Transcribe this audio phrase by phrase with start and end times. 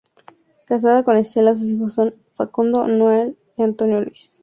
[0.67, 4.35] Casado con Estela, sus hijos son Facundo, Nahuel y Antonio Luis.